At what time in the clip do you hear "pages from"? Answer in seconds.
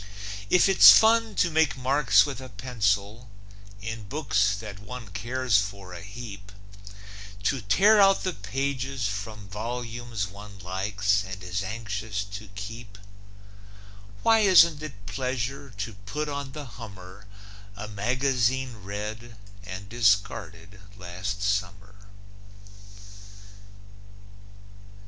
8.33-9.47